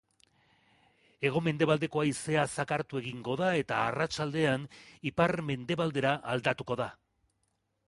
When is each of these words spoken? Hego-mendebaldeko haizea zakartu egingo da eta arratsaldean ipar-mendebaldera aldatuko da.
Hego-mendebaldeko 1.27 2.01
haizea 2.05 2.45
zakartu 2.55 3.01
egingo 3.03 3.37
da 3.43 3.51
eta 3.65 3.83
arratsaldean 3.91 4.67
ipar-mendebaldera 5.13 6.17
aldatuko 6.35 6.83
da. 6.85 6.91